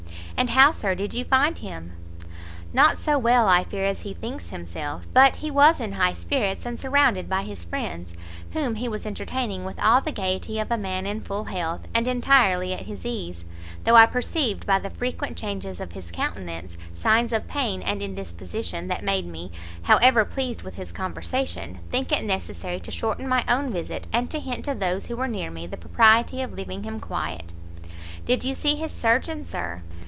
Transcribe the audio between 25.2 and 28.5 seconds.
near me the propriety of leaving him quiet." "Did